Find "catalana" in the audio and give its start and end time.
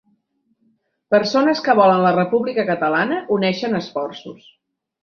2.73-3.21